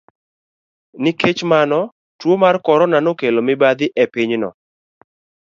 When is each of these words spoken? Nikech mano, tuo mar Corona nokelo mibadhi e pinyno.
Nikech 1.03 1.41
mano, 1.51 1.79
tuo 2.19 2.35
mar 2.43 2.55
Corona 2.65 2.97
nokelo 3.01 3.39
mibadhi 3.47 3.87
e 4.03 4.05
pinyno. 4.13 4.49